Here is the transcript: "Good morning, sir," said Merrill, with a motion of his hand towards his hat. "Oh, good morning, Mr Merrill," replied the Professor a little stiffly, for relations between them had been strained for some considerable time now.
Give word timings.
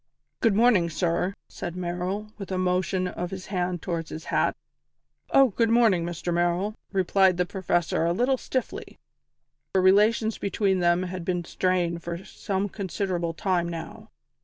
"Good 0.39 0.55
morning, 0.55 0.89
sir," 0.89 1.35
said 1.47 1.75
Merrill, 1.75 2.31
with 2.39 2.51
a 2.51 2.57
motion 2.57 3.07
of 3.07 3.29
his 3.29 3.45
hand 3.45 3.83
towards 3.83 4.09
his 4.09 4.25
hat. 4.33 4.55
"Oh, 5.29 5.49
good 5.49 5.69
morning, 5.69 6.03
Mr 6.03 6.33
Merrill," 6.33 6.73
replied 6.91 7.37
the 7.37 7.45
Professor 7.45 8.03
a 8.05 8.11
little 8.11 8.37
stiffly, 8.39 8.97
for 9.75 9.79
relations 9.83 10.39
between 10.39 10.79
them 10.79 11.03
had 11.03 11.23
been 11.23 11.43
strained 11.45 12.01
for 12.01 12.25
some 12.25 12.67
considerable 12.67 13.35
time 13.35 13.69
now. 13.69 14.09